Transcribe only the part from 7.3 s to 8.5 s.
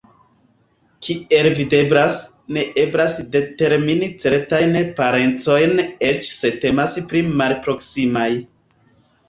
malproksimaj.